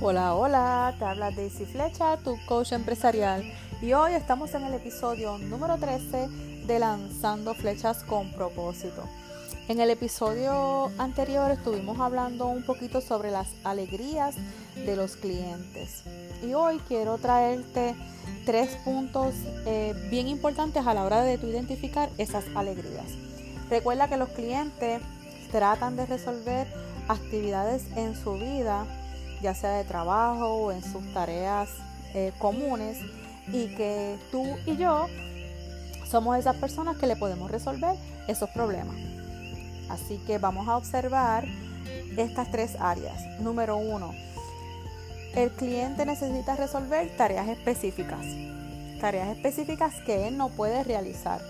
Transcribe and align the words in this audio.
Hola, 0.00 0.36
hola, 0.36 0.94
te 0.96 1.04
habla 1.04 1.32
Daisy 1.32 1.64
Flecha, 1.64 2.18
tu 2.18 2.38
coach 2.46 2.70
empresarial. 2.70 3.42
Y 3.82 3.94
hoy 3.94 4.12
estamos 4.12 4.54
en 4.54 4.62
el 4.62 4.74
episodio 4.74 5.38
número 5.38 5.76
13 5.76 6.28
de 6.68 6.78
Lanzando 6.78 7.52
Flechas 7.52 8.04
con 8.04 8.30
propósito. 8.30 9.02
En 9.66 9.80
el 9.80 9.90
episodio 9.90 10.92
anterior 10.98 11.50
estuvimos 11.50 11.98
hablando 11.98 12.46
un 12.46 12.62
poquito 12.62 13.00
sobre 13.00 13.32
las 13.32 13.48
alegrías 13.64 14.36
de 14.76 14.94
los 14.94 15.16
clientes. 15.16 16.04
Y 16.44 16.54
hoy 16.54 16.80
quiero 16.86 17.18
traerte 17.18 17.96
tres 18.46 18.76
puntos 18.84 19.34
eh, 19.66 19.94
bien 20.12 20.28
importantes 20.28 20.86
a 20.86 20.94
la 20.94 21.02
hora 21.02 21.22
de 21.22 21.38
tu 21.38 21.48
identificar 21.48 22.08
esas 22.18 22.44
alegrías. 22.54 23.10
Recuerda 23.68 24.06
que 24.06 24.16
los 24.16 24.28
clientes 24.28 25.02
tratan 25.50 25.96
de 25.96 26.06
resolver 26.06 26.68
actividades 27.08 27.82
en 27.96 28.14
su 28.14 28.34
vida 28.34 28.86
ya 29.42 29.54
sea 29.54 29.70
de 29.72 29.84
trabajo 29.84 30.54
o 30.54 30.72
en 30.72 30.82
sus 30.82 31.12
tareas 31.12 31.68
eh, 32.14 32.32
comunes, 32.38 32.98
y 33.52 33.74
que 33.74 34.18
tú 34.30 34.44
y 34.66 34.76
yo 34.76 35.06
somos 36.06 36.38
esas 36.38 36.56
personas 36.56 36.96
que 36.96 37.06
le 37.06 37.16
podemos 37.16 37.50
resolver 37.50 37.96
esos 38.26 38.50
problemas. 38.50 38.96
Así 39.88 40.18
que 40.26 40.38
vamos 40.38 40.68
a 40.68 40.76
observar 40.76 41.46
estas 42.16 42.50
tres 42.50 42.76
áreas. 42.78 43.40
Número 43.40 43.76
uno, 43.76 44.14
el 45.34 45.50
cliente 45.50 46.04
necesita 46.04 46.56
resolver 46.56 47.14
tareas 47.16 47.48
específicas. 47.48 48.24
Tareas 49.00 49.28
específicas 49.28 49.94
que 50.04 50.28
él 50.28 50.36
no 50.36 50.48
puede 50.48 50.82
realizar. 50.84 51.40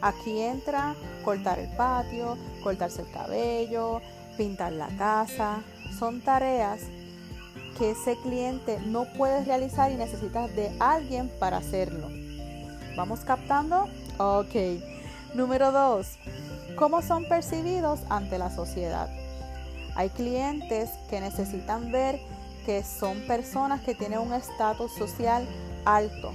Aquí 0.00 0.40
entra 0.40 0.94
cortar 1.24 1.58
el 1.58 1.68
patio, 1.76 2.36
cortarse 2.62 3.02
el 3.02 3.10
cabello, 3.10 4.00
pintar 4.36 4.72
la 4.72 4.88
casa. 4.88 5.62
Son 5.98 6.20
tareas 6.20 6.80
que 7.78 7.92
ese 7.92 8.16
cliente 8.18 8.78
no 8.86 9.04
puede 9.16 9.44
realizar 9.44 9.90
y 9.90 9.96
necesitas 9.96 10.54
de 10.54 10.74
alguien 10.80 11.30
para 11.38 11.58
hacerlo. 11.58 12.08
¿Vamos 12.96 13.20
captando? 13.20 13.88
Ok. 14.18 14.54
Número 15.34 15.72
dos, 15.72 16.18
¿cómo 16.76 17.00
son 17.00 17.26
percibidos 17.26 18.00
ante 18.10 18.38
la 18.38 18.50
sociedad? 18.50 19.08
Hay 19.94 20.10
clientes 20.10 20.90
que 21.08 21.20
necesitan 21.20 21.90
ver 21.90 22.20
que 22.66 22.84
son 22.84 23.20
personas 23.26 23.80
que 23.80 23.94
tienen 23.94 24.18
un 24.18 24.32
estatus 24.32 24.92
social 24.92 25.46
alto 25.84 26.32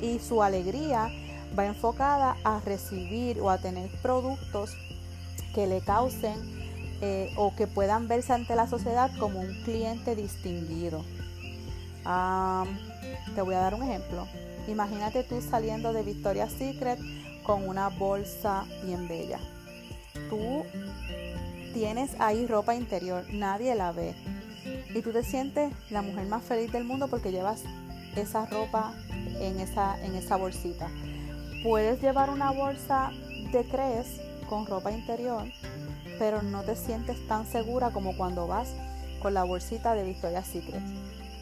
y 0.00 0.18
su 0.18 0.42
alegría 0.42 1.10
va 1.56 1.66
enfocada 1.66 2.36
a 2.44 2.60
recibir 2.60 3.40
o 3.40 3.50
a 3.50 3.58
tener 3.58 3.90
productos 4.02 4.70
que 5.54 5.66
le 5.66 5.80
causen 5.80 6.63
eh, 7.00 7.32
o 7.36 7.54
que 7.54 7.66
puedan 7.66 8.08
verse 8.08 8.32
ante 8.32 8.54
la 8.54 8.66
sociedad 8.66 9.10
como 9.18 9.40
un 9.40 9.62
cliente 9.64 10.16
distinguido. 10.16 11.04
te 13.34 13.42
voy 13.42 13.54
a 13.54 13.60
dar 13.60 13.74
un 13.74 13.82
ejemplo. 13.82 14.26
Imagínate 14.68 15.24
tú 15.24 15.40
saliendo 15.42 15.92
de 15.92 16.02
Victoria's 16.02 16.52
Secret 16.52 16.98
con 17.42 17.68
una 17.68 17.88
bolsa 17.88 18.64
bien 18.84 19.08
bella. 19.08 19.38
Tú 20.30 20.64
tienes 21.74 22.12
ahí 22.18 22.46
ropa 22.46 22.74
interior, 22.74 23.24
nadie 23.32 23.74
la 23.74 23.92
ve. 23.92 24.14
Y 24.94 25.02
tú 25.02 25.12
te 25.12 25.22
sientes 25.22 25.72
la 25.90 26.02
mujer 26.02 26.26
más 26.26 26.44
feliz 26.44 26.72
del 26.72 26.84
mundo 26.84 27.08
porque 27.08 27.32
llevas 27.32 27.62
esa 28.16 28.46
ropa 28.46 28.94
en 29.40 29.60
esa, 29.60 30.02
en 30.04 30.14
esa 30.14 30.36
bolsita. 30.36 30.88
Puedes 31.62 32.00
llevar 32.00 32.30
una 32.30 32.52
bolsa 32.52 33.10
de 33.52 33.64
Cres 33.64 34.20
con 34.48 34.66
ropa 34.66 34.92
interior 34.92 35.46
pero 36.18 36.42
no 36.42 36.62
te 36.62 36.76
sientes 36.76 37.26
tan 37.26 37.46
segura 37.46 37.90
como 37.90 38.16
cuando 38.16 38.46
vas 38.46 38.68
con 39.20 39.34
la 39.34 39.44
bolsita 39.44 39.94
de 39.94 40.04
Victoria's 40.04 40.46
Secret. 40.46 40.82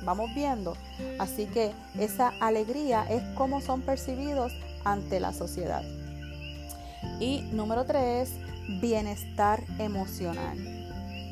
Vamos 0.05 0.35
viendo. 0.35 0.77
Así 1.19 1.47
que 1.47 1.73
esa 1.99 2.33
alegría 2.41 3.05
es 3.09 3.23
cómo 3.37 3.61
son 3.61 3.83
percibidos 3.83 4.53
ante 4.85 5.21
la 5.21 5.33
sociedad. 5.33 5.83
Y 7.21 7.43
número 7.53 7.85
tres, 7.85 8.33
bienestar 8.81 9.63
emocional. 9.79 10.57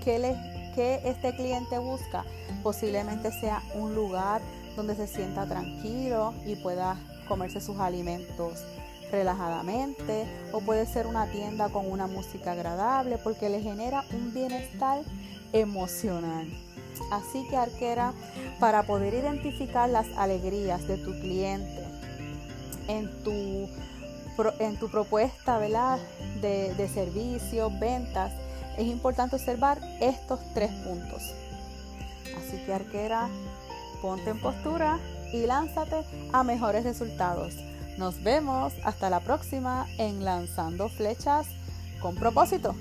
¿Qué, 0.05 0.19
le, 0.19 0.35
¿Qué 0.75 1.01
este 1.05 1.35
cliente 1.35 1.79
busca? 1.79 2.25
Posiblemente 2.63 3.33
sea 3.33 3.63
un 3.75 3.95
lugar 3.95 4.41
donde 4.77 4.95
se 4.95 5.07
sienta 5.07 5.47
tranquilo 5.47 6.35
y 6.47 6.57
pueda 6.57 6.97
comerse 7.29 7.61
sus 7.61 7.79
alimentos 7.79 8.65
relajadamente 9.11 10.27
o 10.53 10.61
puede 10.61 10.87
ser 10.87 11.07
una 11.07 11.27
tienda 11.27 11.69
con 11.69 11.91
una 11.91 12.07
música 12.07 12.53
agradable 12.53 13.19
porque 13.19 13.49
le 13.49 13.61
genera 13.61 14.05
un 14.13 14.33
bienestar 14.33 15.03
emocional. 15.53 16.49
Así 17.11 17.47
que 17.49 17.57
arquera, 17.57 18.13
para 18.59 18.83
poder 18.83 19.15
identificar 19.15 19.89
las 19.89 20.07
alegrías 20.17 20.87
de 20.87 20.99
tu 20.99 21.13
cliente 21.21 21.83
en 22.89 23.11
tu, 23.25 23.69
en 24.59 24.77
tu 24.79 24.91
propuesta 24.91 25.59
De, 25.59 26.75
de 26.75 26.89
servicios, 26.89 27.79
ventas, 27.79 28.33
es 28.79 28.87
importante 28.87 29.37
observar 29.37 29.79
estos 30.01 30.41
tres 30.55 30.71
puntos. 30.85 31.23
Así 32.39 32.57
que 32.65 32.73
arquera, 32.73 33.29
ponte 34.01 34.31
en 34.31 34.41
postura 34.41 34.99
y 35.33 35.47
lánzate 35.47 36.05
a 36.33 36.43
mejores 36.43 36.85
resultados. 36.85 37.55
Nos 38.01 38.23
vemos 38.23 38.73
hasta 38.83 39.11
la 39.11 39.21
próxima 39.21 39.87
en 39.99 40.25
Lanzando 40.25 40.89
Flechas 40.89 41.47
con 42.01 42.15
propósito. 42.15 42.75